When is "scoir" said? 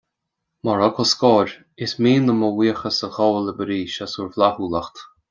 1.09-1.49